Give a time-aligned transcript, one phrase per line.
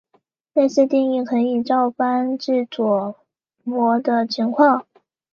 [0.53, 3.13] 类似定义可以照搬至右
[3.65, 4.83] 模的情况。